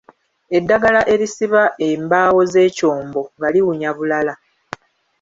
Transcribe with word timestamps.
Eddagala 0.57 1.01
erisiba 1.13 1.63
embaawo 1.89 2.39
z'ekyombo 2.51 3.21
nga 3.35 3.47
liwunya 3.53 3.89
bulala. 3.97 4.33